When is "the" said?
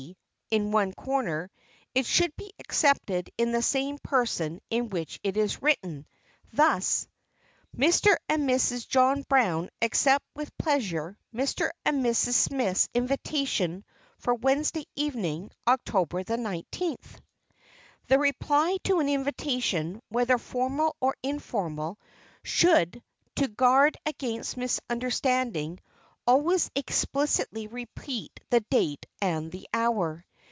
3.53-3.61, 16.23-16.35, 18.09-18.19, 28.49-28.59, 29.49-29.65